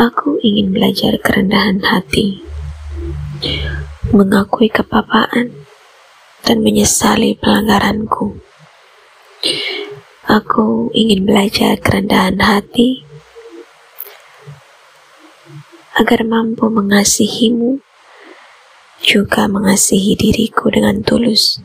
[0.00, 2.40] Aku ingin belajar kerendahan hati,
[4.16, 5.52] mengakui kepapaan,
[6.40, 8.40] dan menyesali pelanggaranku.
[10.24, 13.04] Aku ingin belajar kerendahan hati
[16.00, 17.84] agar mampu mengasihimu,
[19.04, 21.60] juga mengasihi diriku dengan tulus.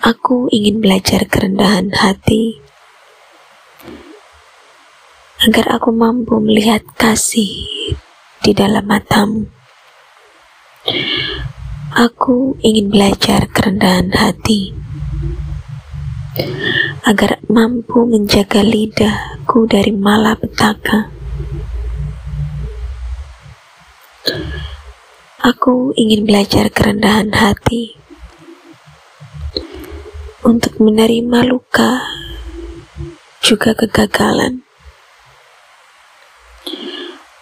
[0.00, 2.64] Aku ingin belajar kerendahan hati
[5.46, 7.94] agar aku mampu melihat kasih
[8.42, 9.46] di dalam matamu.
[11.94, 14.74] Aku ingin belajar kerendahan hati
[17.06, 21.14] agar mampu menjaga lidahku dari malapetaka.
[25.46, 27.94] Aku ingin belajar kerendahan hati
[30.42, 32.02] untuk menerima luka
[33.38, 34.65] juga kegagalan.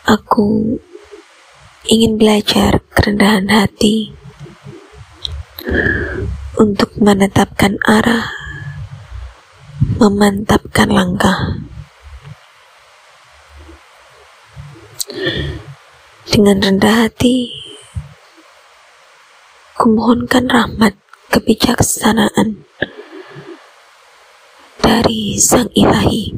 [0.05, 0.77] Aku
[1.89, 4.13] ingin belajar kerendahan hati
[6.61, 8.29] untuk menetapkan arah
[9.97, 11.57] memantapkan langkah.
[16.29, 17.49] Dengan rendah hati,
[19.81, 21.01] kumohonkan rahmat
[21.33, 22.69] kebijaksanaan
[24.85, 26.35] dari Sang Ilahi.